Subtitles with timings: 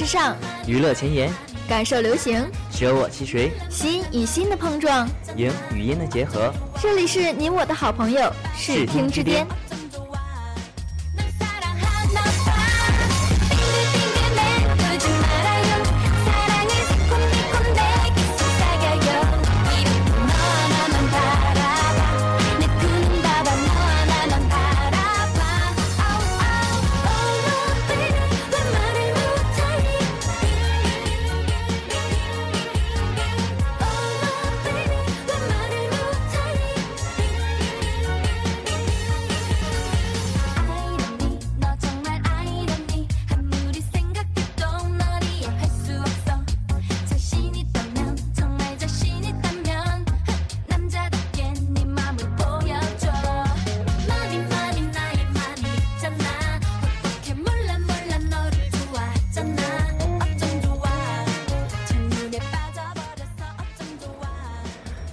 [0.00, 0.34] 时尚，
[0.66, 1.30] 娱乐前沿，
[1.68, 5.06] 感受流行，舍我其谁，心与心的碰撞。
[5.36, 6.50] 影与音的结合。
[6.80, 9.46] 这里是你我的好朋友视听之巅。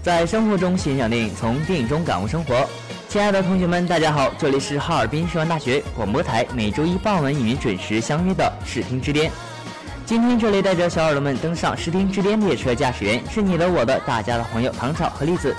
[0.07, 2.66] 在生活中欣赏电影，从电影中感悟生活。
[3.09, 9.29] 亲爱的同学们，大家好，这里是哈尔滨师范大学广播台，每周一傍晚与您准时相约的视听之巅。
[10.06, 15.53] 今天这里带着小耳朵们登上视听之巅列车驾驶员是你的、我的、大家的朋友唐草和栗子。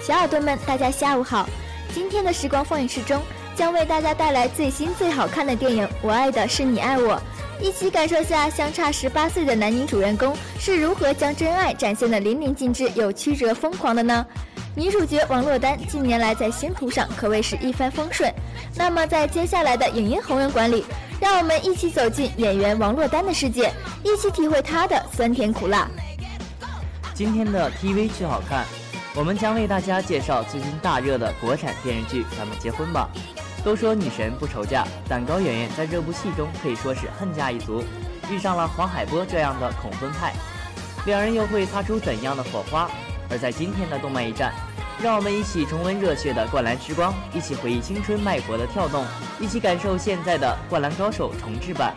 [0.00, 1.46] 小耳朵们，大家下午好！
[1.92, 3.20] 今天的时光放映室中，
[3.54, 7.14] 将为大家带来最新最好看的电影《我爱的是你爱我》，
[7.60, 14.24] 一起感受下相差十八岁的男女主人公是如何将真爱展现的淋漓尽致又曲折疯狂的呢？
[14.74, 18.32] 女主角王珞丹近年来在星途上可谓是一帆风顺。
[18.74, 20.84] 那么在接下来的影音红人馆里，
[21.18, 23.72] 让我们一起走进演员王珞丹的世界，
[24.02, 25.88] 一起体会她的酸甜苦辣。
[27.14, 28.66] 今天的 TV 剧好看，
[29.14, 33.08] 我们将为大家介绍最近大热的国产电视剧《咱们结婚吧》。
[33.66, 37.82] 都说女神不愁嫁，但高圆圆在这部戏中可以说是恨嫁一族，
[38.30, 40.32] 遇上了黄海波这样的恐婚派，
[41.04, 42.88] 两人又会擦出怎样的火花？
[43.28, 44.54] 而在今天的动漫驿站，
[45.02, 49.04] 让我们一起重温热血的灌篮时光，一起回忆青春脉搏的跳动，
[49.40, 51.92] 一起感受现在的《灌篮高手》重制版。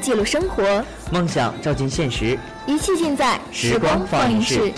[0.00, 4.72] 记录生活，梦想照进现实，一切尽在时光放映室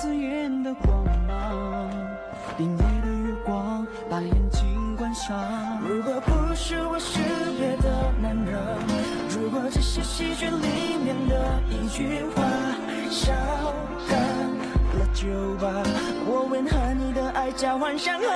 [0.00, 1.90] 刺眼的光芒。
[2.56, 5.36] 林夜的月光把眼睛关上。
[5.80, 7.18] 如果不是我是
[7.58, 8.60] 别的男人，
[9.28, 12.44] 如果只是戏剧里面的一句话，
[13.10, 13.32] 笑
[14.08, 14.16] 干
[15.00, 15.82] 了就吧，
[16.28, 18.28] 我吻和你的爱交换伤痕。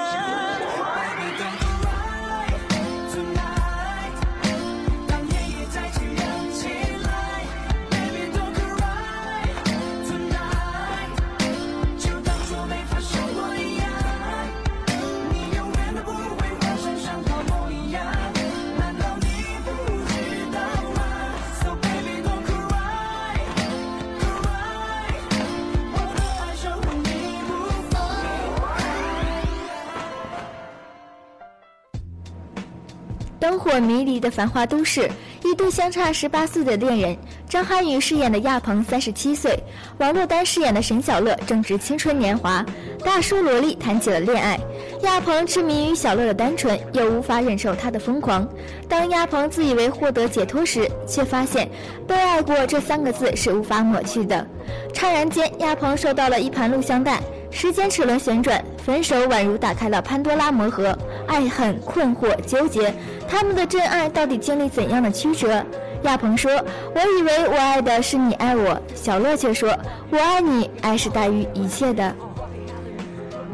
[33.72, 35.10] 火迷离的繁华都市，
[35.42, 37.16] 一对相差十八岁的恋人，
[37.48, 39.58] 张涵予饰演的亚鹏三十七岁，
[39.96, 42.62] 王珞丹饰演的沈小乐正值青春年华，
[43.02, 44.60] 大叔萝莉谈起了恋爱。
[45.04, 48.46] 亚鹏痴迷于小乐的单纯，又无法忍受她的疯狂。
[48.90, 51.66] 当亚鹏自以为获得解脱时，却发现
[52.06, 54.46] “被爱过”这三个字是无法抹去的。
[54.92, 57.22] 刹然间，亚鹏收到了一盘录像带。
[57.54, 62.94] 时间齿轮旋转，分手宛如打开了潘多拉魔盒，爱恨、困惑、纠结，
[63.32, 65.64] 他们的真爱到底经历怎样的曲折？
[66.02, 66.52] 亚鹏说
[66.94, 69.74] ：“我以为我爱的是你爱我。”小乐却说
[70.12, 72.14] ：“我爱你，爱是大于一切的。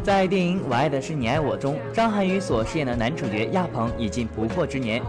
[0.03, 5.01] 在电影《我爱的是你爱我》中，张涵予所饰演的男主角亚鹏已近不惑之年，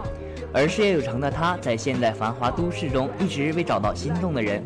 [0.53, 4.63] 而事业有成的他在现代繁华都市中一直未找到心动的人，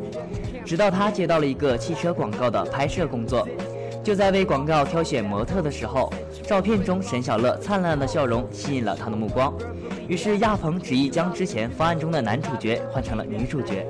[0.66, 3.48] 直到他接到了一个汽车广告的拍摄工作。
[4.04, 6.12] 就在为广告挑选模特的时候，
[6.46, 9.54] 照片中沈小乐灿烂的笑容吸引了他的目光，
[10.08, 13.88] 于是亚鹏执意将之前方案中的男主角换成了女主角。”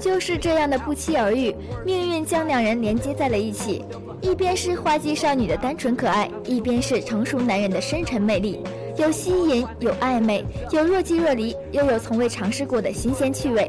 [0.00, 1.54] 就是这样的不期而遇，
[1.84, 3.84] 命运将两人连接在了一起。
[4.20, 8.60] 一边是花季少女的单纯可爱，一边是成熟男人的深沉魅力，
[8.96, 13.68] 有吸引，有暧昧，有若即若离，又有从未尝试过的新鲜趣味。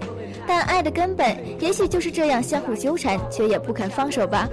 [0.50, 4.50] 但爱的根本，也许就是这样相互纠缠，却也不肯放手吧。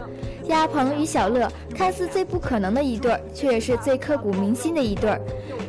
[0.49, 5.19] 亚鹏与小乐看似最不可能的一对儿，却也是最刻骨铭心的一对儿。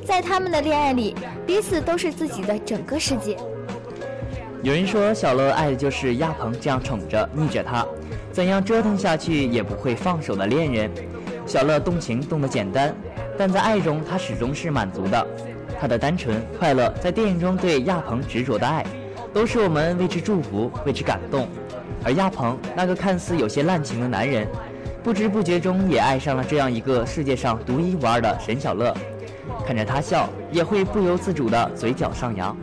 [0.06, 1.16] 在他们的恋爱里，
[1.46, 3.38] 彼此都是自己的整个世界。
[4.64, 7.88] 有人说，小乐爱的就是亚鹏这样宠着、溺着他，
[8.34, 10.92] 怎样折腾下去也不会放手的恋人。
[11.46, 12.94] 小乐动情动得简单，
[13.38, 15.26] 但在爱中他始终是满足的。
[15.80, 18.86] 他的单纯、快乐，在电影中对亚鹏执着的爱，
[19.34, 21.48] 都是我们为之祝福、为之感动。
[22.04, 24.48] 而亚鹏那个看似有些滥情的男人，
[25.04, 28.96] 不知不觉中也爱上了这样一个世界上独一无二的沈小乐。
[29.66, 32.56] 看着他笑，也会不由自主的嘴角上扬。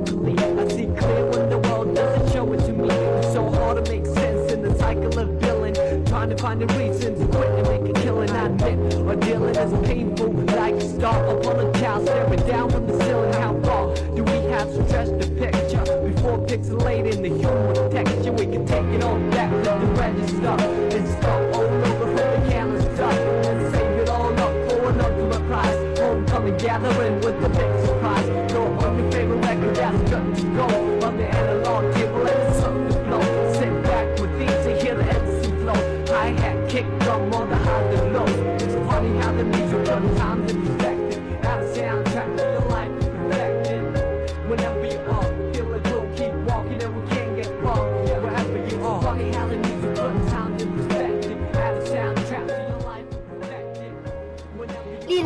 [0.00, 0.38] Most.
[0.38, 2.88] I see clear when the world doesn't show it to me.
[2.90, 5.74] It's so hard to make sense in the cycle of feeling.
[6.06, 8.30] Trying to finding reasons to quit and make a killing.
[8.30, 12.86] I admit, or dealing is painful, like a star upon a child staring down from
[12.86, 13.32] the ceiling.
[13.34, 18.32] How far do we have to stretch the picture before pixelating the human texture?
[18.32, 20.56] We can take it all back to the register
[20.96, 25.46] and start all over from the stuff and save it all up for an ultimate
[25.48, 25.98] prize.
[25.98, 27.67] Homecoming gathering with the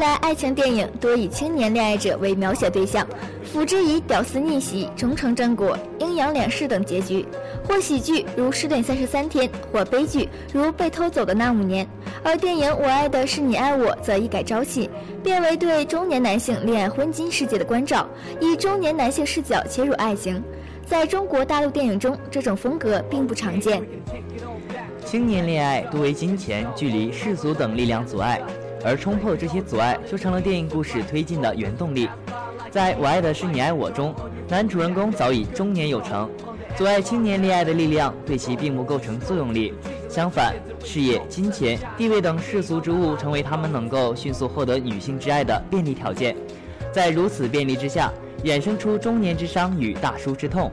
[0.02, 3.06] 来爱情电影多以青年恋爱者为描写对象，
[3.44, 7.24] 辅之以屌丝逆袭、终成正果、阴阳两世等结局，
[7.62, 11.86] 或喜剧如《失恋三十三天》，或悲剧如《被偷走的那五年》。
[12.24, 14.90] 而电影《我爱的是你爱我》则一改朝气，
[15.22, 18.04] 变为对中年男性恋爱婚姻世界的关照，
[18.40, 20.42] 以中年男性视角切入爱情。
[20.84, 23.80] 在中国大陆电影中，这种风格并不常见。
[25.04, 28.40] 青年恋爱多为金钱、距离、世俗等力量阻碍，
[28.84, 32.08] 而冲破这些阻碍，就成了电影故事推进的原动力。
[32.70, 34.14] 在我爱的是你爱我中，
[34.48, 36.28] 男主人公早已中年有成，
[36.76, 39.74] 阻碍青年恋爱的力量对其并不构成作用力。
[40.08, 46.36] 相反，事业、金钱、地位等世俗之物成为他们能够迅速获得女性之爱的便利条件。
[46.92, 48.12] 在如此便利之下，
[48.44, 50.70] 衍生出中年之伤与大叔之痛。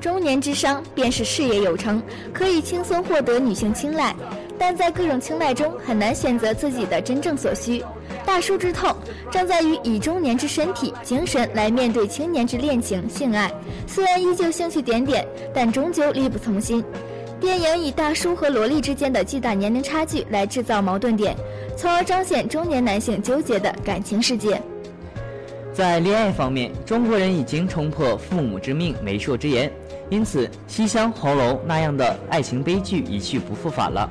[0.00, 2.02] 中年之伤便是事业有成，
[2.32, 4.14] 可以轻松获得女性青睐，
[4.58, 7.84] 但在各种青睐中很难选择自己的真正所需。
[8.24, 8.94] 大叔之痛
[9.30, 13.50] 正在于以中年之身体、精神来面对青年之恋情、性爱，
[13.86, 16.84] 虽然依旧兴趣点点，但终究力不从心。
[17.38, 21.36] 电影以大叔和萝莉之间的巨大年龄差距来制造矛盾点，
[21.76, 24.60] 从而彰显中年男性纠结的感情世界。
[25.72, 29.70] 在恋爱方面，中国人已经冲破父母之命、媒妁之言，
[30.08, 34.10] 因此《西厢红楼》那样的爱情悲剧一去不复返了。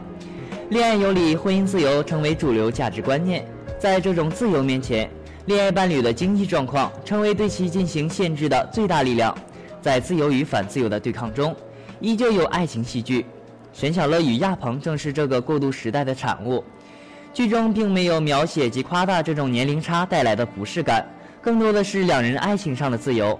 [0.69, 3.45] 恋爱有理、婚姻自由成为主流价值观念。
[3.77, 5.07] 在这种自由面前，
[5.45, 9.35] 恋爱伴侣的经济状况成为对其进行限制的最大力量。
[9.79, 11.55] 在自由与反自由的对抗中，
[11.99, 13.27] 依旧有爱情戏剧。
[13.73, 16.63] 沈小乐与亚鹏正是这个过渡时代的产物。
[17.31, 21.05] 剧中并没有描写及夸大这种年龄差带来的不适感。
[21.43, 23.39] 更多的是两人爱情上的自由。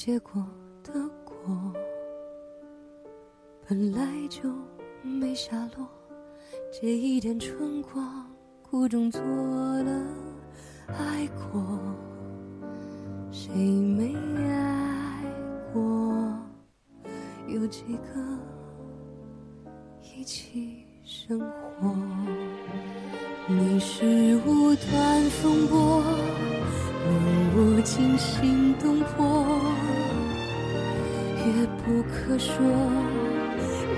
[0.00, 0.40] 结果
[0.84, 0.92] 的
[1.24, 1.74] 果，
[3.66, 4.48] 本来就
[5.02, 5.88] 没下落。
[6.72, 8.24] 这一点春光，
[8.62, 9.90] 苦中作乐，
[10.86, 11.80] 爱过。
[13.32, 14.14] 谁没
[14.46, 15.24] 爱
[15.72, 15.82] 过？
[17.48, 18.38] 有几个
[20.00, 21.92] 一起生活？
[23.48, 26.04] 你是无端风波，
[27.08, 29.46] 令我惊心动魄。
[31.46, 32.54] 也不可说，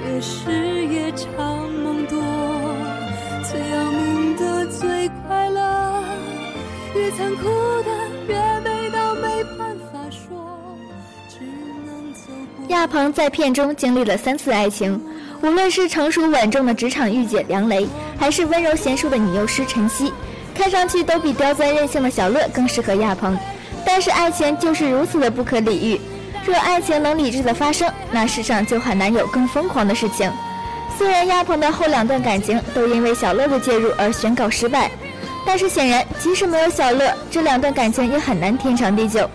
[0.05, 2.23] 越是夜长梦多，
[3.43, 6.05] 最要命的最快乐，
[6.95, 7.45] 越残酷
[7.83, 7.91] 的
[8.29, 10.77] 越美到没办法说，
[11.29, 11.41] 只
[11.85, 12.67] 能走过。
[12.69, 15.01] 亚鹏在片中经历了三次爱情，
[15.43, 17.85] 无论是成熟稳重的职场御姐梁雷，
[18.17, 20.13] 还是温柔贤淑的女幼师晨曦，
[20.55, 23.37] 看上去都比刁钻任性的小乐更适合亚鹏。
[23.85, 26.01] 但是爱情就是如此的不可理喻，
[26.45, 30.31] 若爱情能理智的发生，那世上就很难有更疯狂的事情。
[30.99, 34.91] 虽然亚鹏的后两段感情都因为小乐的介入而宣告失败，
[35.47, 39.29] 但是显然即使没有小乐，这两段感情也很难天长地久。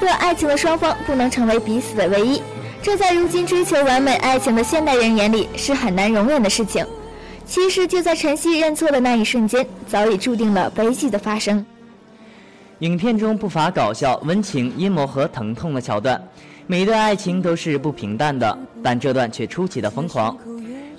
[0.00, 2.40] 若爱情的双方不能成为彼此的唯一，
[2.80, 6.86] 这在如今追求完美爱情的现代人眼里是很难容忍的事情。
[7.48, 11.64] 其实就在晨曦认错的那一瞬间，早已注定了悲剧的发生。
[12.80, 16.22] 影片中不乏搞笑、温情、阴谋和疼痛的桥段，
[16.66, 20.36] 每一段爱情都是不平淡的，但这段却出奇的疯狂。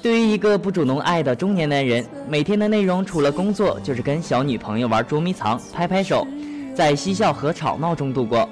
[0.01, 6.25] 对于一个不主动爱的中年男人，每天的内容除了工作，就是跟小女朋友玩捉迷藏、拍拍手，
[6.73, 8.49] 在嬉笑和吵闹中度过。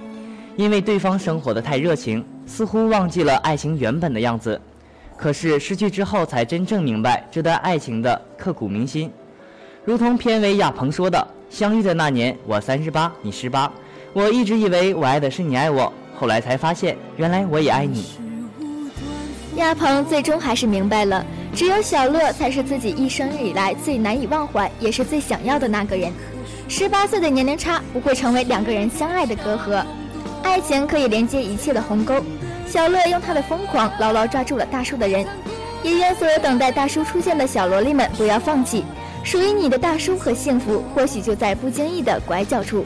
[0.55, 4.59] 因为对方生活的太热情，似乎忘记了爱情原本的样子。
[5.17, 9.11] 可是失去之后，才真正明白这段爱情的刻骨铭心。
[9.83, 13.71] 如同片尾亚鹏说的：“相遇的那年，我三十八，你十八。
[14.13, 18.05] 我一直以为我爱的是你爱我，后来才发现，原来我也爱你。”
[19.57, 26.13] 亚鹏最终还是明白了，只有小乐才是自己一生以来最难以忘怀，也是最想要的那个人。
[26.67, 29.83] 十八岁的年龄差不会成为两个人相爱的隔阂，
[30.43, 32.23] 爱情可以连接一切的鸿沟。
[32.67, 35.25] 小乐用他的疯狂牢牢抓住了大叔的人，
[35.83, 38.83] 也愿所有等待大叔出现的小萝莉们不要放弃，
[39.23, 42.85] 属于你的大叔和幸福，或许就在不经意的拐角处。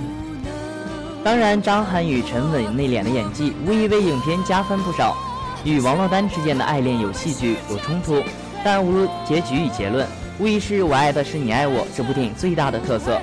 [1.24, 5.18] 当然，张涵予沉稳内敛的演技无疑为影片加分不少。
[5.64, 8.24] 与王珞丹之间的爱恋有戏剧有冲突，
[8.64, 10.08] 但无论结局与结论，
[10.40, 13.20] 无疑是我爱的是你爱我这部电影最大的特色。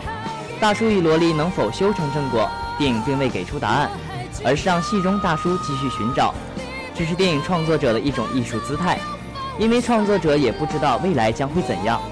[0.61, 2.49] 大叔与萝莉能否修成正果？
[2.79, 3.91] 电影并未给出答案，
[4.45, 6.33] 而是让戏中大叔继续寻找。
[6.99, 8.99] 这是电影创作者的一种艺术姿态，
[9.57, 12.03] 因为创作者也不知道未来将会怎样。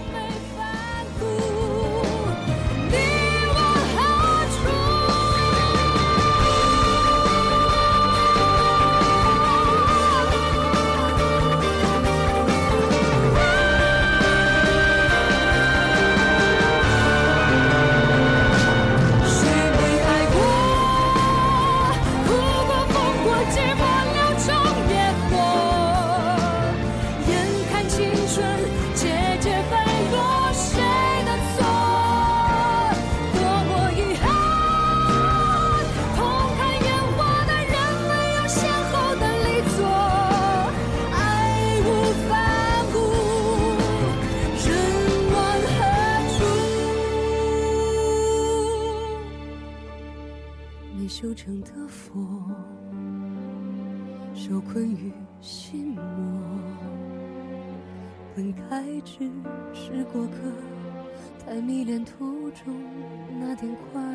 [63.56, 64.05] 点快。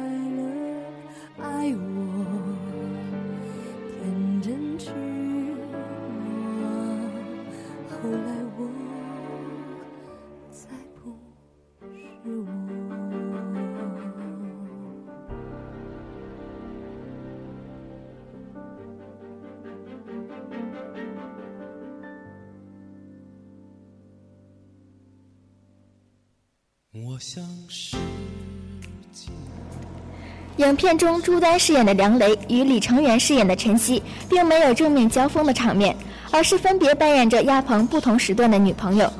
[30.61, 35.95] 影片中朱丹饰演的梁雷与李成元饰演的陈曦，并没有正面交锋的场面，
[36.29, 39.11] 而是分别扮演着亚鹏不同时段的女朋友。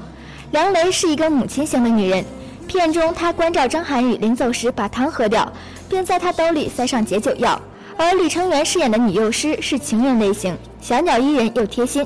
[0.51, 2.23] 梁雷是一个母亲型的女人，
[2.67, 5.51] 片中她关照张涵予临走时把汤喝掉，
[5.89, 7.59] 并在他兜里塞上解酒药；
[7.97, 12.05] 而李成元饰演的女幼师是情人类型，小鸟依人又贴心。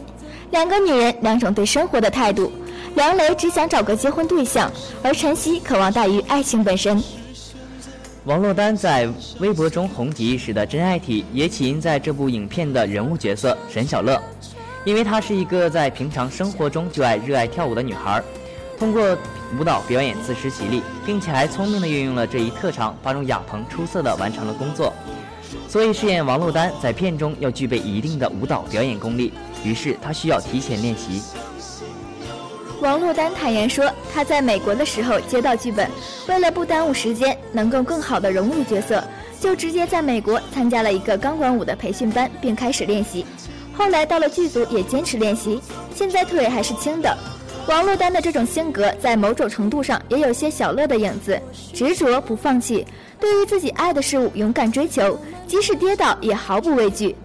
[0.52, 2.50] 两个女人，两种对生活的态度。
[2.96, 4.72] 梁雷只想找个结婚对象，
[5.04, 7.04] 而陈曦渴望大于爱情本身。
[8.26, 9.08] 王珞丹在
[9.40, 14.20] 微博中红极一时的真爱体，也起因在这部影片的人物角色沈小乐，
[14.84, 18.24] 因为她是一个在平常生活中就爱热爱跳舞的女孩，
[18.80, 19.16] 通过
[19.60, 24.92] 舞蹈表演自食其力，并且还聪明地运用了这一特长，帮助亚鹏出色地完成了工作。
[25.68, 29.34] 所以饰演王珞丹在片中要具备一定的舞蹈表演功力，
[29.64, 31.22] 于是她需要提前练习。
[32.82, 35.90] 王珞丹坦言说，她在美国的时候接到剧本，
[36.28, 39.04] 为了不耽误时间，能够更好地融入角色，
[39.40, 43.26] 就直接在美国参加了一个钢管舞的培训班，并开始练习。
[43.74, 45.60] 后来到了剧组也坚持练习，
[45.94, 47.18] 现在腿还是轻的。
[47.68, 51.42] 王珞丹的这种性格，在某种程度上也有些小乐的影子，
[51.74, 52.86] 执着不放弃，
[53.20, 57.16] 对于自己爱的事物勇敢追求，即使跌倒也毫不畏惧。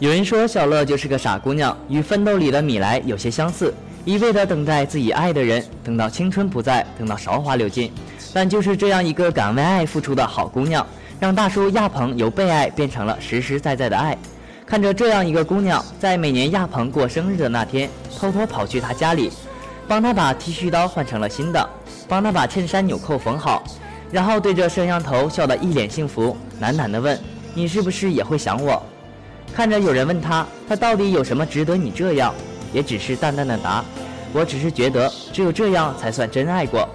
[0.00, 3.72] 有人说小乐就是个傻姑娘，与奋斗里的米莱有些相似，
[4.10, 7.92] 一味地等待自己爱的人，等到青春不在，等到韶华流尽。
[8.34, 10.84] 但就是这样一个敢为爱付出的好姑娘，
[11.20, 14.18] 让大叔亚鹏由被爱变成了实实在在的爱。
[14.66, 19.30] 看着这样一个姑娘，在每年亚鹏过生日的那天，偷偷跑去他家里，
[19.86, 21.64] 帮他把剃须刀换成了新的，
[22.08, 23.62] 帮他把衬衫纽扣缝好，
[24.10, 27.16] 然后对着摄像头笑得一脸幸福，喃喃地问
[27.54, 28.82] ：“你是不是也会想我？”
[29.54, 32.34] 看着有人问他，他到底有什么值得你这样？
[32.72, 33.84] 也只是淡淡的答
[34.32, 36.88] ：“我只是觉得只有这样才算真爱过。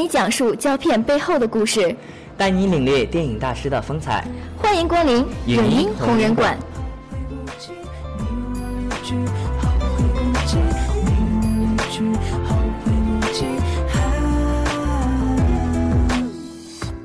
[0.00, 1.94] 你讲述胶片背后的故事。
[2.34, 4.26] 带你领略电影大师的风采。
[4.56, 6.58] 欢迎光临影音红人馆。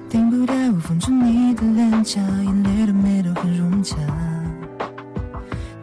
[0.09, 3.97] 听不到风中你的脸颊，眼泪都没都很融洽。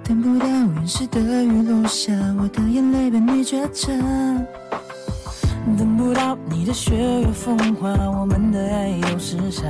[0.03, 3.93] 等不到原始的雨落下，我的眼泪被你觉察。
[6.03, 9.63] 不到你的雪月风花，我们的爱有时差。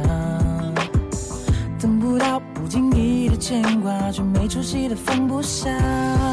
[1.79, 5.69] 等不到不经意的牵挂，却没出息的放不下。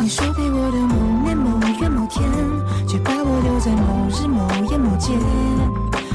[0.01, 2.23] 你说陪我的某年某月某天，
[2.87, 5.11] 却把我留在某日某夜某街。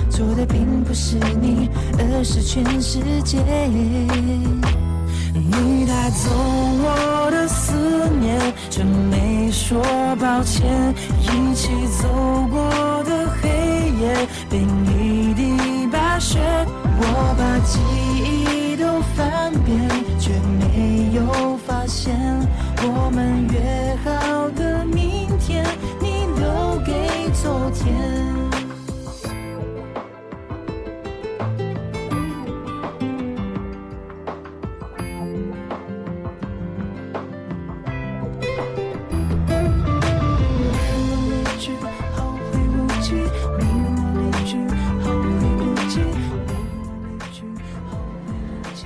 [0.08, 1.68] 错的并不是你，
[1.98, 3.38] 而是全世界。
[5.34, 9.78] 你带走我的思念，却没说
[10.18, 10.94] 抱歉。
[11.20, 11.68] 一起
[12.00, 12.08] 走
[12.50, 13.03] 过
[14.04, 16.38] 夜，变一地白雪。
[16.96, 17.80] 我把记
[18.20, 19.88] 忆都翻遍，
[20.18, 22.14] 却没有发现
[22.82, 25.64] 我们约好的明天，
[26.00, 28.23] 你留给昨天。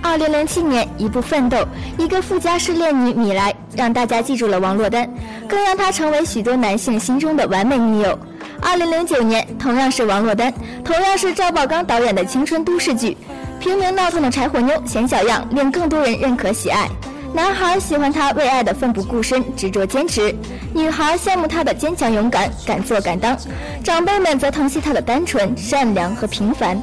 [0.09, 1.59] 二零零七年，一部《奋斗》，
[1.99, 5.07] 一个富家失恋女米莱，让大家记住了王珞丹，
[5.47, 8.19] 更让她成为许多男性心中的完美女友。
[8.63, 10.51] 二零零九年，同样是王珞丹，
[10.83, 13.19] 同样是赵宝刚导演的青春都市剧，
[13.61, 16.89] 平民闹腾的柴火妞显小样，令更多人认可喜爱。
[17.35, 20.35] 男孩喜欢她为爱的奋不顾身、执着坚持，
[20.73, 23.37] 女孩羡慕她的坚强勇敢、敢做敢当，
[23.85, 26.81] 长辈们则疼惜她的单纯、善良和平凡。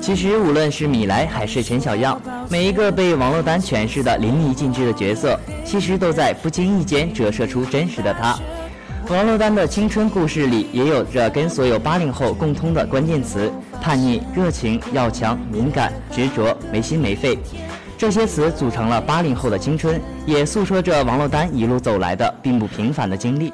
[0.00, 8.36] 其实，无论是米莱还是钱小样，每一个被王珞丹诠释的淋漓尽致的角色，其实都在不经意间折射出真实的她。
[9.08, 17.38] 王珞丹的青春故事里，也有着跟所有八零后共通的关键词：叛逆、热情、要强、敏感、执着、没心没肺。
[17.98, 23.52] 这些词组成了八零后的青春，也诉说着王珞丹一路走来的并不平凡的经历。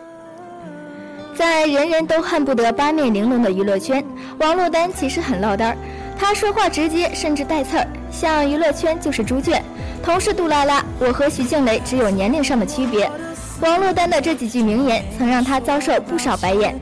[1.35, 4.03] 在人人都恨不得八面玲珑的娱乐圈，
[4.39, 5.77] 王珞丹其实很落单儿。
[6.19, 9.63] 他说话直接，甚至带刺儿，像娱乐圈就是猪圈。
[10.03, 13.11] 同是杜拉拉，我和徐静蕾只有年龄上的区别。
[13.61, 16.79] 王珞丹的这几句名言，曾让她遭受不少白眼。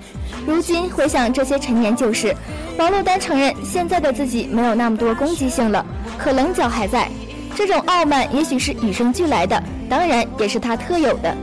[0.46, 2.34] 如今回想这些陈年旧事，
[2.78, 5.84] 王珞丹承认现在的自己没有那么多攻击性了，
[6.18, 7.08] 可棱角还在。
[7.56, 11.34] 这种傲慢也许是与生俱来的，当然也是她特有的。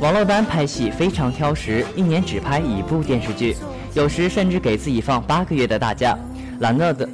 [0.00, 3.56] 王珞丹拍戏非常挑食，一年只拍一部电视剧，
[3.94, 6.18] 有时甚至给自己放八个月的大假，
[6.60, 7.08] 懒惰的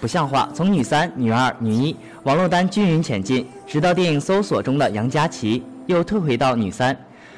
[0.00, 0.48] 不像话。
[0.54, 6.96] 从女三、女二、女一，王珞丹均匀前进，直到电影《搜索》中的杨佳琪，又退回到女三。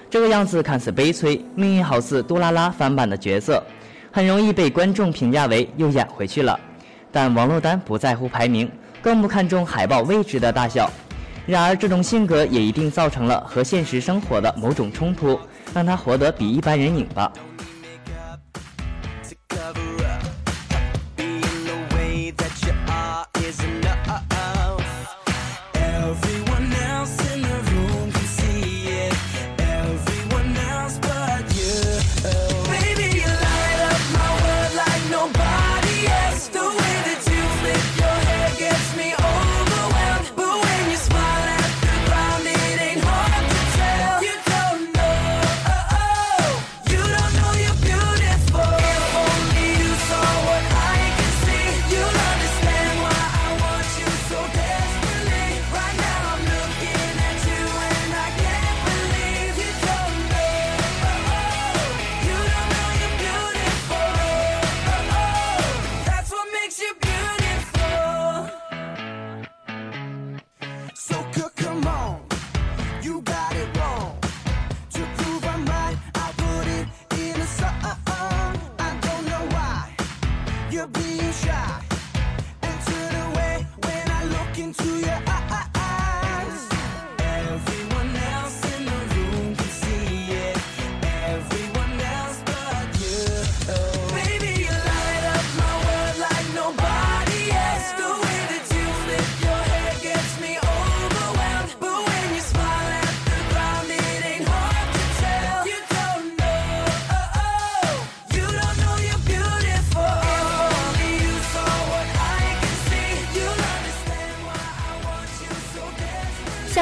[0.09, 3.63] 这个样子看似悲催，命运好似杜拉拉翻版的角色，
[4.11, 6.59] 很容易被观众评价为又演回去了。
[7.13, 8.71] 但王珞丹不在乎排名，
[9.01, 10.91] 更不看重海报位置的大小。
[11.47, 15.39] 然而，这种性格也一定造成了和现实生活的某种冲突，
[15.73, 17.33] 让她活得比一般人拧巴。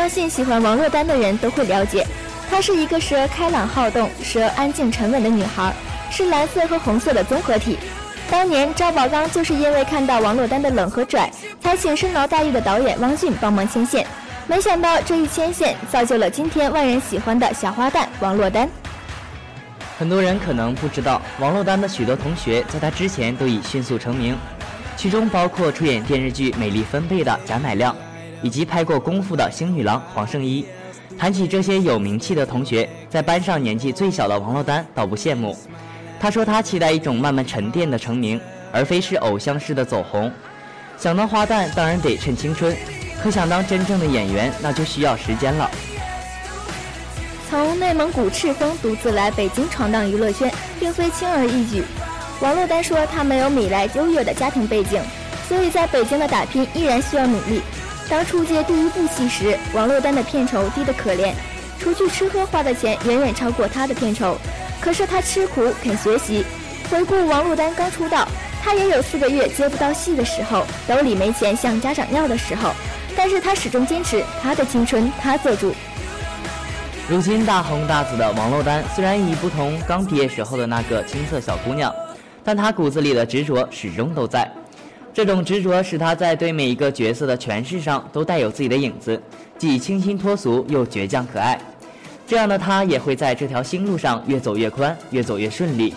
[0.09, 2.07] 相信喜欢王珞丹的人都会了解，
[2.49, 5.71] 她是一个时而开朗好动，时而安静沉稳的女孩，
[6.11, 7.79] 是蓝色和红色的综合体。
[8.31, 14.07] 当年赵宝刚就是因为看到王珞丹的冷和拽，才请深劳大狱的导演汪俊帮忙牵线。
[14.47, 18.67] 没想到这一牵线，造就了今天万人喜欢的小花旦王珞丹。
[19.99, 24.35] 很多人可能不知道，王珞丹的许多同学在她之前都已迅速成名，
[24.97, 27.95] 其中包括出演电视剧《美丽分贝》的贾乃亮，
[28.43, 30.65] 以及拍过《功夫》的星女郎黄圣依。
[31.19, 35.57] 谈起这些有名气的同学，在班上年纪最小的王珞丹倒不羡慕。
[36.21, 38.41] 他说他期待一种慢慢沉淀的成名，
[38.73, 40.31] 而非是偶像式的走红。
[40.97, 42.77] 想当花旦当然得趁青春，
[43.23, 45.71] 可想当真正的演员那就需要时间了。
[47.49, 51.83] 从内蒙古赤峰独自来北京闯荡娱乐圈，并非轻而易举。
[52.41, 55.01] 王珞丹说，她没有米莱优越的家庭背景，
[55.49, 57.63] 所以在北京的打拼依然需要努力。
[58.11, 61.35] 当初接第一部戏时，王珞丹的片酬低得可怜，
[61.79, 64.37] 除去吃喝花的钱远远超过她的片酬。
[64.81, 66.45] 可是她吃苦肯学习。
[66.91, 68.27] 回顾王珞丹刚出道，
[68.63, 72.71] 她也有四个月接不到戏的时候，兜里没钱向家长要的时候，
[73.15, 75.75] 但是她始终坚持她的青春她做主。
[77.11, 81.95] 如今大红大紫的王珞丹，虽然已不同刚毕业时候的那个青涩小姑娘，
[82.43, 84.51] 但她骨子里的执着始终都在。
[85.19, 89.21] 这种执着使他在对每一个角色的诠释上都带有自己的影子，
[89.59, 91.61] 既清新脱俗又倔强可爱。
[92.25, 95.93] 这样的他也会在这条新路上越走越宽，越走越顺利。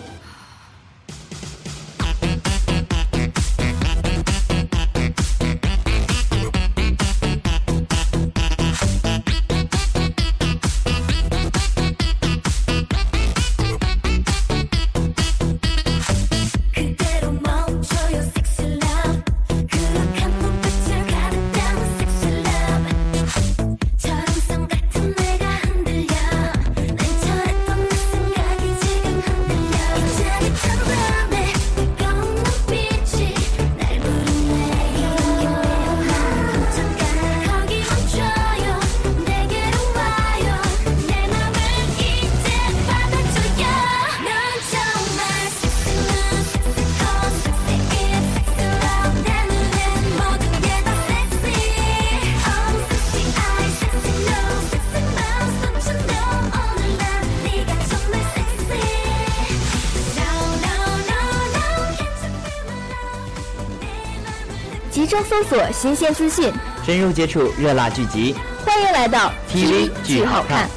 [65.42, 66.52] 搜索新鲜资讯，
[66.86, 70.68] 深入接触热辣剧集，欢迎来到 TV 剧好看。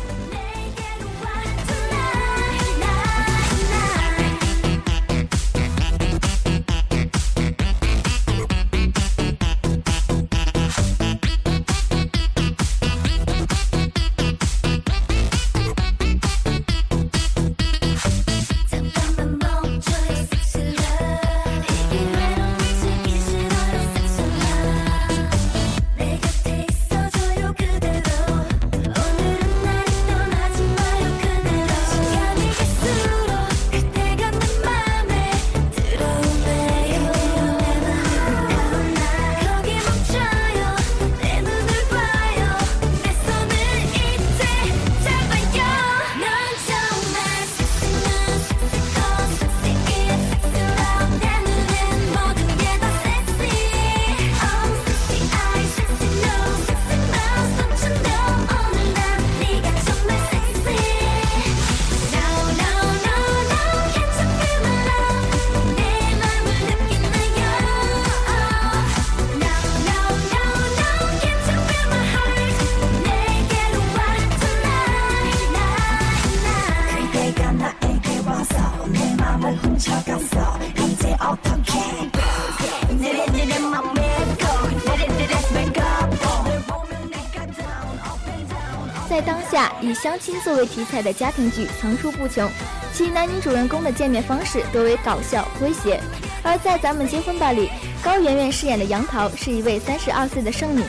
[89.96, 92.50] 相亲作为题材的家庭剧层出不穷，
[92.94, 96.00] 其男女主人公的见面方式多为搞笑诙谐。
[96.44, 97.72] 而在《咱们结婚吧》里，
[98.04, 100.84] 高圆圆饰演的杨桃是一位三十二岁的剩女，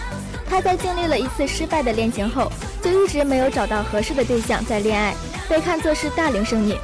[0.50, 2.50] 她在经历了一次失败的恋情后，
[2.82, 5.14] 就一直没有找到合适的对象再恋爱，
[5.48, 6.76] 被看作是大龄剩女。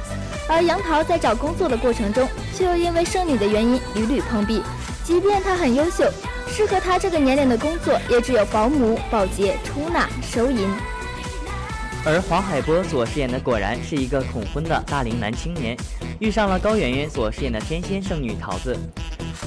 [0.47, 4.63] 而杨桃在找工作的过程中，却又因为剩女的原因屡屡碰壁，
[5.03, 6.11] 即便她很优秀，
[6.49, 10.67] 适合她这个年龄的工作也只有保姆、保洁、出纳、收银。
[12.05, 15.77] 而黄海波所饰演的果然是一个恐婚的大龄男青年，
[16.19, 18.77] 遇上了高圆圆所饰演的天仙圣女桃子，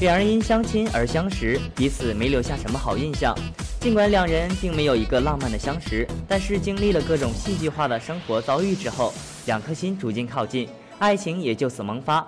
[0.01, 3.35] 两人因相亲而相识，彼此没留下什么好印象。
[3.79, 9.13] 尽管两人并没有一个浪漫的相识，但是经历了各种戏剧化的生活遭遇之后，
[9.45, 10.67] 两颗心逐渐靠近，
[10.99, 12.27] 爱情也就此萌发。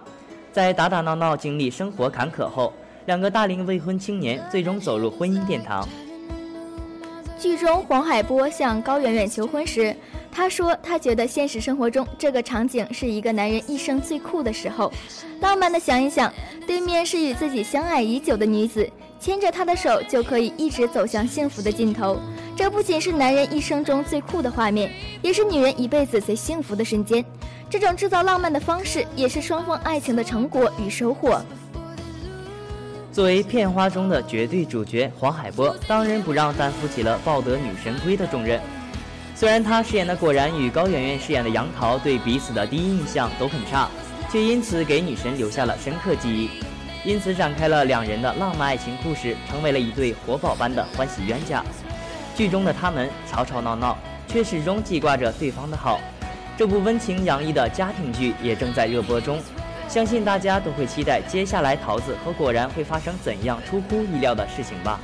[0.53, 2.75] 在打打闹闹、经历生活坎坷后，
[3.07, 5.89] 两个大龄未婚青年最终走入婚姻殿堂。
[7.41, 9.95] 剧中黄海波向高圆圆求婚时，
[10.31, 14.93] 他说他觉得现实生活中这个场景是一个男人一生最酷的时候。
[15.41, 16.33] 浪漫的想一想，
[16.67, 18.89] 对面是与自己相爱已久的女子，
[19.21, 22.19] 牵着她的手就可以一直走向幸福的尽头。
[22.57, 27.25] 这不仅是男人一生中最酷的画面，也是女人一辈子最幸福的瞬间。
[27.71, 31.41] 这种制造浪漫的方式，也是双方爱情的成果与收获。
[33.13, 38.61] 作为片花中的绝对主角，黄海波当仁不让担负起了抱得女神归的重任。
[39.39, 43.89] 虽然他饰演的果然与高圆圆饰演的杨桃对彼此的第一印象都很差，
[44.29, 46.51] 却因此给女神留下了深刻记忆，
[47.05, 51.65] 因此展开了两人的浪漫爱情故事，成为了一对活宝般的欢喜冤家。
[52.35, 53.97] 剧中的他们吵吵闹闹，
[54.27, 56.01] 却始终记挂着对方的好。
[56.57, 59.39] 这部温情洋溢的家庭剧也正在热播中。
[59.87, 64.99] 相信大家都会期待接下来桃子和果然会发生怎样出乎意料的事情吧。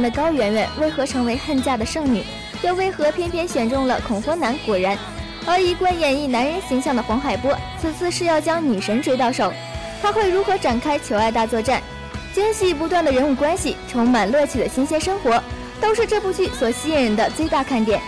[0.00, 2.22] 的高圆圆为何成为恨嫁的剩女，
[2.62, 4.96] 又为何偏偏选中了恐婚男果然？
[5.46, 9.52] 而一贯演绎男人形象的黄海波，此次是要将女神追到手，
[10.02, 11.82] 他会如何展开求爱大作战？
[12.34, 15.42] 惊喜不断的人物关系，充满乐趣的新鲜生活，
[15.80, 18.00] 都是这部剧所吸引人的最大看点。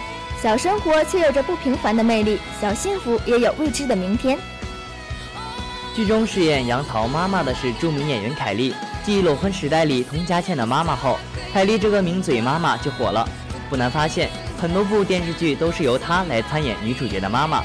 [0.42, 4.38] 小生活却有着不平凡的魅力，小幸福也有未知的明天。
[5.96, 8.74] 剧中饰演杨桃妈妈的是著名演员凯莉。
[9.04, 11.18] 继《裸婚时代》里佟佳倩的妈妈后，
[11.52, 13.28] 凯莉这个名嘴妈妈就火了。
[13.70, 14.30] 不难发现，
[14.60, 17.62] 很多部电视剧都是由她来参演女主角的妈妈。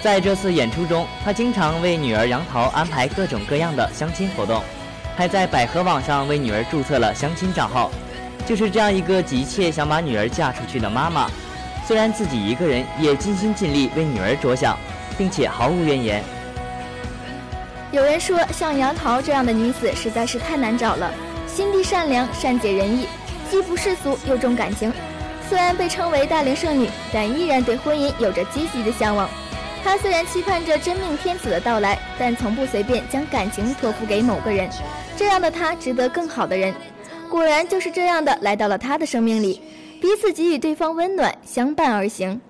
[0.00, 4.62] 在这次演出中，她经常为女儿杨桃安排各种各样的相亲活动，
[5.16, 7.90] 还在百合网上为女儿注册了相亲账号。
[8.46, 11.28] 就是这样一个急切想把女儿嫁出去的妈妈，
[11.86, 14.78] 虽然自己一个人，也尽心尽力为女儿着想，
[15.18, 16.24] 并且毫无怨言。
[17.92, 21.10] 有人说，像杨桃这样的女子实在是太难找了，
[21.58, 23.08] 心地善良，善解人意，
[23.50, 24.92] 既不世俗又重感情。
[25.48, 29.28] 虽然被称为大龄剩女，但依然对婚姻有着积极的向往。
[29.82, 34.70] 她虽然期盼着真命天子的到来，但从不随便将感情托付给某个人。
[35.16, 36.72] 这样的她值得更好的人。
[37.28, 39.60] 果然就是这样的来到了她的生命里，
[40.00, 42.40] 彼此给予对方温暖，相伴而行。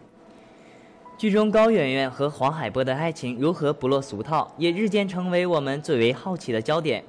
[1.17, 7.03] 剧中高圆圆和黄海波的爱情如何不落俗套，也日渐成为我们最为好奇的焦点。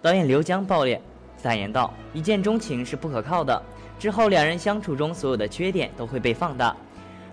[0.00, 0.98] 导演刘江爆料
[1.42, 3.62] 坦言道：“一见钟情是不可靠的，
[3.98, 6.76] 之后两人相处中所有的缺点都会被放大。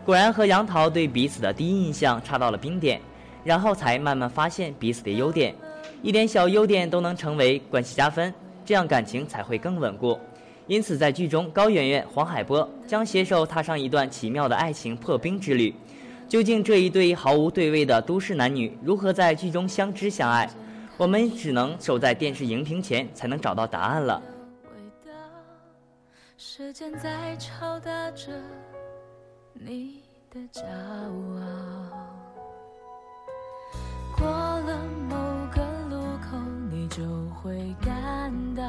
[0.05, 3.01] 果然和杨桃对彼此的第一印象差到了冰点，
[3.43, 5.55] 然后才慢慢发现彼此的优点，
[6.01, 8.33] 一点小优点都能成为关系加分，
[8.65, 10.19] 这样感情才会更稳固。”
[10.65, 15.75] 因此，在剧中，高圆圆、黄海波将携手踏上一段奇妙的爱情破冰之旅。
[16.29, 20.49] 究竟这一对毫无对位的都市男女如何在剧中相知相爱？
[21.03, 24.21] 我们只能守在电视荧屏前才能找到答案了。
[26.37, 28.31] 时间在敲打着
[29.51, 30.01] 你
[30.31, 31.89] 的骄傲。
[34.15, 35.17] 过了某
[35.51, 36.37] 个路口，
[36.71, 38.63] 你就会感到，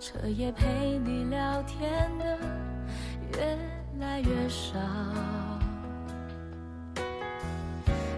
[0.00, 2.36] 彻夜陪你聊天的
[3.36, 3.56] 越
[4.00, 4.80] 来越少。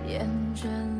[0.06, 0.26] 厌
[0.56, 0.99] 倦了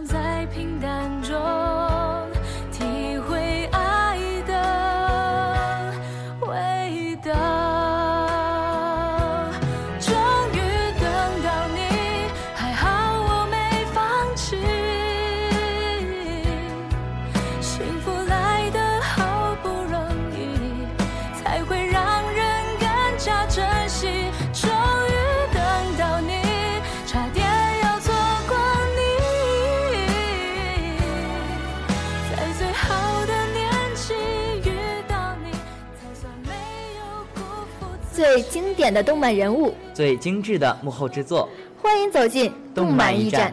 [0.00, 1.71] 在平淡中
[38.22, 41.48] 最经典的动漫人物，最精致的幕后制作，
[41.82, 43.52] 欢迎走进动漫驿站。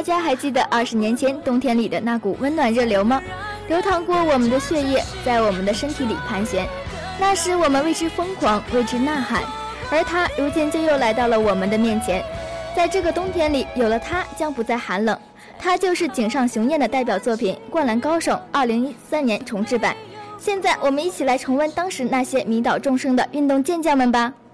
[0.00, 3.20] 大家还记得二十年前冬天里的那股温暖热流吗？
[3.68, 6.66] 流淌过我们的血液，在我们的身体里盘旋。
[7.20, 9.42] 那时我们为之疯狂，为之呐喊，
[9.90, 12.24] 而它如今就又来到了我们的面前。
[12.74, 15.14] 在这个冬天里，有了它将不再寒冷。
[15.58, 19.94] 它就是井上雄彦的代表作品《灌篮高手》二零一三年重制版。
[20.38, 24.32] 现在我们一起来重温当时那些迷倒众生的运动健将们吧。《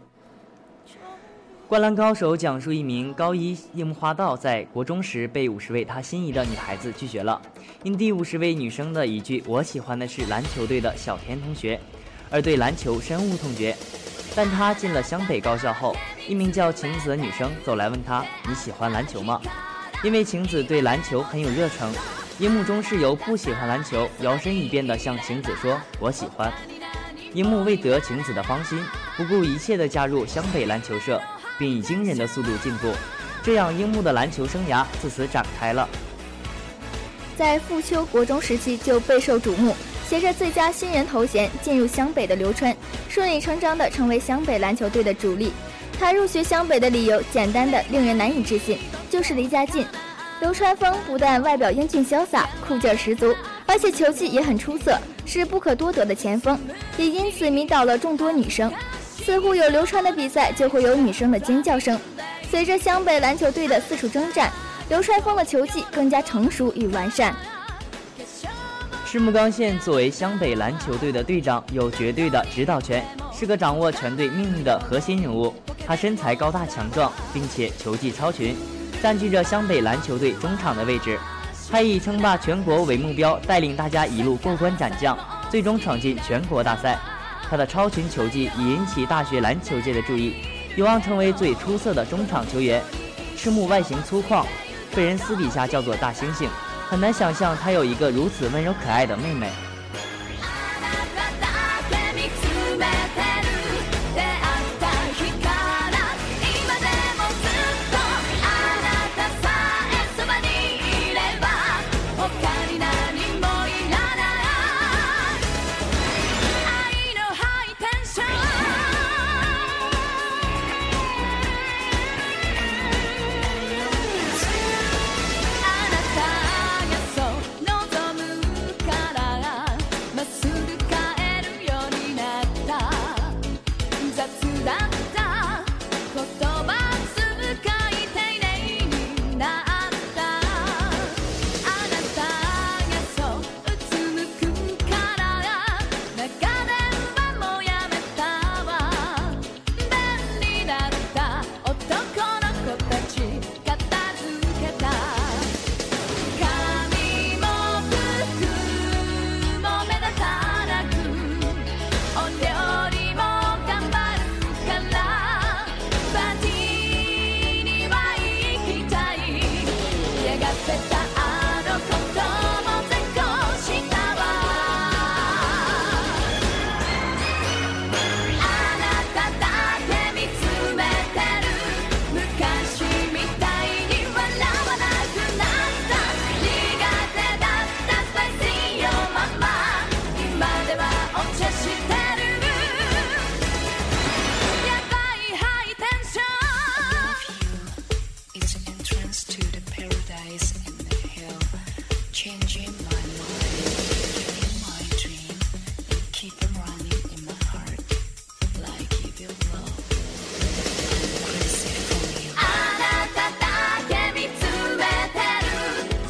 [1.68, 7.42] 灌篮高手》讲述一名高一樱木花道在国中时被五十位他心仪的女孩子拒绝了，
[7.82, 11.80] 因第五十位女生的一句“我喜欢的是篮球队的小田同学”，
[12.30, 13.76] 而对篮球深恶痛绝。
[14.36, 15.96] 但他进了湘北高校后，
[16.28, 19.40] 一名叫晴子的女生走来问他：“你喜欢篮球吗？”
[20.04, 21.92] 因为晴子对篮球很有热诚，
[22.38, 26.52] 樱木中是由不喜欢篮球摇身一变的向晴子说：“我喜欢。”
[27.34, 28.78] 樱木为得晴子的芳心，
[29.16, 31.20] 不顾一切的加入湘北篮球社，
[31.58, 32.92] 并以惊人的速度进步，
[33.42, 35.88] 这样樱木的篮球生涯自此展开了。
[37.36, 39.74] 在富丘国中时期就备受瞩目，
[40.08, 42.74] 携着最佳新人头衔进入湘北的流川，
[43.08, 45.52] 顺理成章地成为湘北篮球队的主力。
[45.98, 48.78] 他入学湘北的理由简单的令人难以置信，
[49.10, 49.86] 就是离家近。
[50.40, 53.34] 流川枫不但外表英俊潇洒、酷劲十足，
[53.64, 56.58] 而且球技也很出色，是不可多得的前锋，
[56.98, 58.70] 也因此迷倒了众多女生。
[59.26, 61.98] 似乎有流川的比赛就会有女生的尖叫声。
[62.48, 64.52] 随着湘北篮球队的四处征战，
[64.88, 67.34] 流川枫的球技更加成熟与完善。
[69.04, 73.04] 赤木刚宪作为湘北篮球队的队长，有绝对的指导权，
[73.36, 75.52] 是个掌握全队命运的核心人物。
[75.84, 78.56] 他身材高大强壮，并且球技超群，
[79.02, 81.18] 占据着湘北篮球队中场的位置。
[81.68, 85.18] 他以称霸全国为目标，带领大家一路过关斩将，
[85.50, 86.96] 最终闯进全国大赛。
[87.48, 90.34] 他的超群球技已引起大学篮球界的注意，
[90.76, 92.82] 有望成为最出色的中场球员。
[93.36, 94.44] 赤木外形粗犷，
[94.94, 96.48] 被人私底下叫做大猩猩，
[96.88, 99.50] 很难想象他有一个如此温柔可爱的妹妹。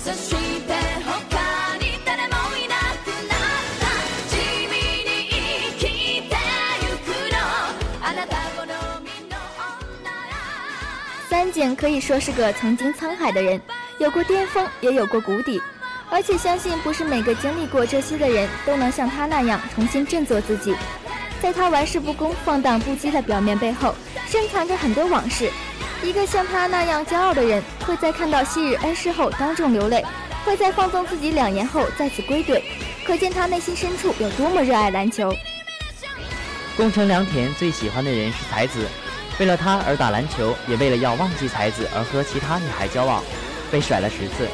[11.28, 13.61] 三井可以说是个曾经沧海的人，
[13.98, 15.61] 有过巅峰，也有过谷底，
[16.09, 20.74] 而且相信不是每个经历过这些的人都能像他那样重新振作自己。
[21.42, 23.94] 在他玩世不恭、放荡不羁的表面背后，
[24.26, 25.50] 深藏着很多往事，
[26.03, 30.05] 一个像他那样骄傲的人，会在看到昔日恩师后当众流泪，
[30.44, 32.62] 会在放纵自己两年后再次归队，
[33.05, 35.34] 可见他内心深处有多么热爱篮球。
[36.76, 38.86] 宫城良田最喜欢的人是才子，
[39.40, 43.24] 为了他而打篮球，也为了要忘记才子而和其他女孩交往，
[43.70, 44.47] 被甩了十次，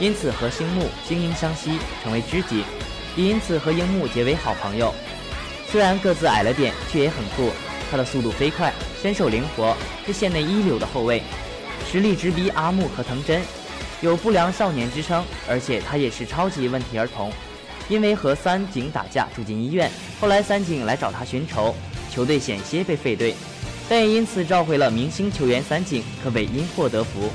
[0.00, 2.64] 因此和星木惺惺相惜，成为知己，
[3.14, 4.92] 也因此和樱木结为好朋友。
[5.70, 7.52] 虽然个子矮了点，却也很酷。
[7.90, 8.72] 他的速度飞快，
[9.02, 9.76] 身手灵活，
[10.06, 11.22] 是县内一流的后卫，
[11.90, 13.42] 实力直逼阿木和藤真，
[14.00, 15.24] 有不良少年之称。
[15.48, 17.32] 而且他也是超级问题儿童，
[17.88, 19.90] 因为和三井打架住进医院。
[20.20, 21.74] 后来三井来找他寻仇，
[22.10, 23.34] 球队险些被废队，
[23.88, 27.30] 但也因此召回了明星球员三井，可谓因祸得福。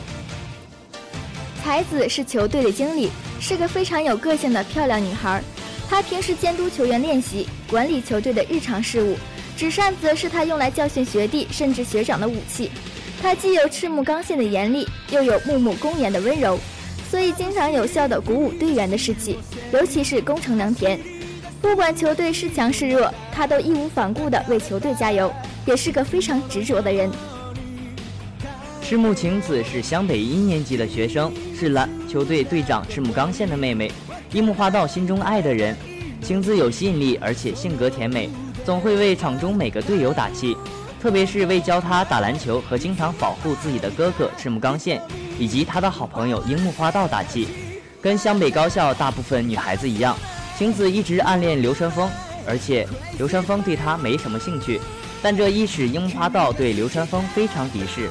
[1.64, 5.42] 才子是球队的经理，是个非常有个性的漂亮女孩。
[5.90, 9.16] 她平时监督球员练习，管理球队的日常事务。
[9.58, 12.72] 纸扇子是他用来教训学弟甚至学长的武器。
[13.22, 16.60] 他既有赤木刚宪的严厉，又有木木公园的温柔，
[17.10, 19.38] 所以经常有效的鼓舞队员的士气，
[19.72, 21.00] 尤其是宫城良田。
[21.62, 25.32] 不管球队是强是弱，他都义无反顾地为球队加油，
[25.68, 27.12] 也是个非常执着的人。
[28.82, 33.92] 赤木晴子是湘北一年级的学生，是篮球队队长赤木刚宪的妹妹，
[34.34, 35.78] 樱木花道心中爱的人。
[36.24, 38.30] 晴子有吸引力，而且性格甜美，
[38.64, 40.56] 总会为场中每个队友打气，
[41.02, 45.02] 特别是为教他打篮球和经常保护自己的哥哥赤木刚宪
[45.40, 47.48] 以及他的好朋友樱木花道打气。
[48.02, 50.16] 跟湘北高校大部分女孩子一样，
[50.58, 52.10] 晴子一直暗恋流川枫，
[52.48, 52.88] 而且
[53.18, 54.80] 流川枫对她没什么兴趣，
[55.22, 58.10] 但这亦使樱木花道对流川枫非常敌视。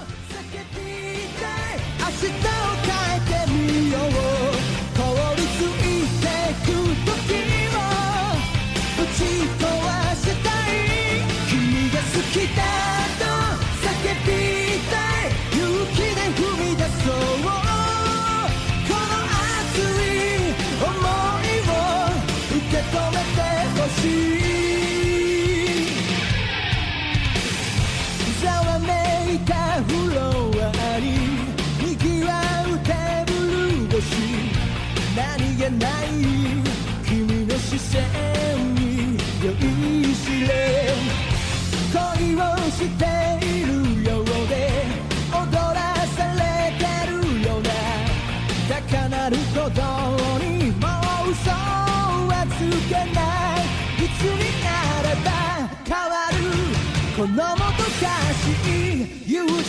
[37.91, 40.95] 線に酔いしれ
[41.93, 42.39] 恋を
[42.71, 43.05] して
[43.45, 44.71] いるようで
[45.33, 45.79] 踊ら
[46.15, 47.13] されてる
[47.43, 47.69] ような
[48.69, 49.83] 高鳴る鼓動
[50.39, 50.87] にも
[51.27, 53.19] う嘘はつけな
[53.57, 54.71] いいつにな
[55.03, 55.29] れば
[55.85, 56.39] 変わる
[57.17, 58.07] このもどか
[58.39, 59.67] しい友情届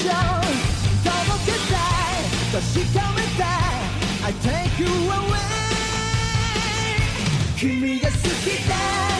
[1.47, 3.82] けたい確かめたい
[4.24, 5.50] I take you away.
[7.62, 9.11] 君が好きだ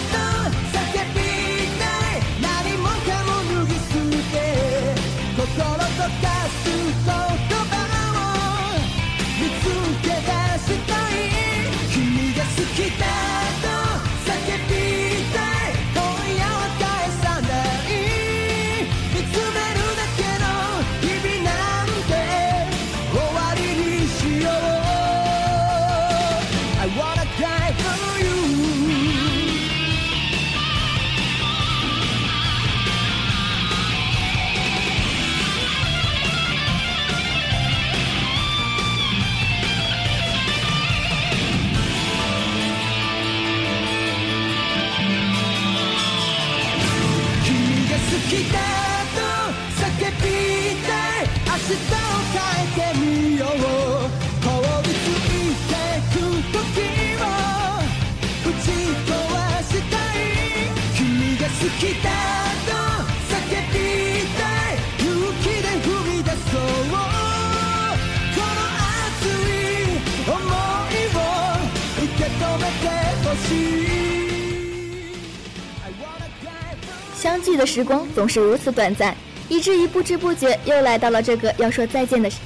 [77.22, 79.15] 相聚的时光总是如此短暂，
[79.47, 82.38] 以至于不知不觉又来到了这个要说再见的时。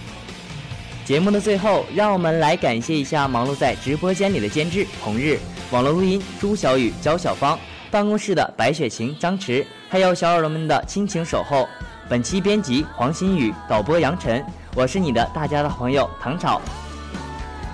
[1.05, 5.39] 节目的最后，让我们来感谢一下忙碌在直播间里的监制红日、
[5.71, 7.57] 网络录音朱小雨、焦小芳、
[7.89, 11.65] 办公室的白雪晴、张弛，还有小耳朵们的亲情守候。
[12.09, 14.45] 本期编辑黄新宇，导播杨晨，
[14.75, 16.61] 我是你的大家的朋友唐朝。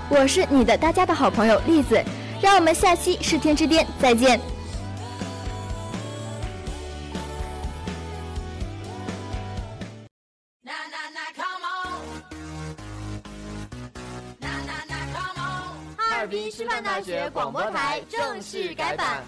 [0.08, 2.00] 我是你的大家的好朋友栗子，
[2.40, 4.40] 让我们下期视天之巅再见。
[17.02, 19.24] 大学广播台正式改版。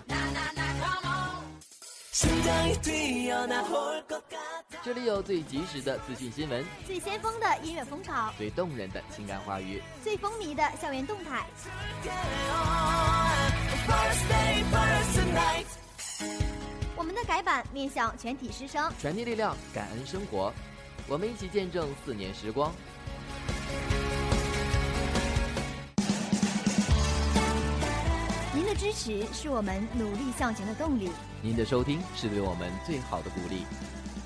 [4.83, 11.43] 这里有最及时的资讯新闻，最先锋的音乐风潮，最动人的情感话语，最风靡的校园动态。
[16.95, 20.53] 我们的改版面向全体师生，传递力量，感恩生活，
[21.07, 22.71] 我们一起见证四年时光。
[28.73, 31.09] 支持是我们努力向前的动力。
[31.41, 33.65] 您的收听是对我们最好的鼓励。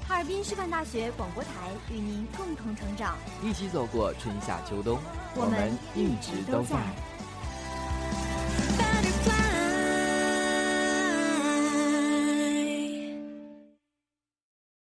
[0.08, 1.50] 哈尔滨师范大学广播台
[1.92, 3.18] 与您共同成长。
[3.44, 4.98] 一起走过春夏秋冬
[5.36, 6.78] 我们一直都在。